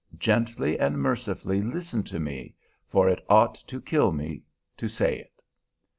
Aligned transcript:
Gently 0.17 0.79
and 0.79 0.97
mercifully 0.97 1.61
listen 1.61 2.01
to 2.05 2.19
me, 2.19 2.55
for 2.87 3.07
it 3.07 3.23
ought 3.29 3.53
to 3.67 3.79
kill 3.79 4.11
me 4.11 4.41
to 4.77 4.87
say 4.87 5.15
it!" 5.19 5.43